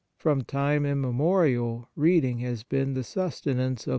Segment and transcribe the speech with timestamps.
[0.17, 3.89] From time immemorial, read ing has been the sustenance of the * John vii.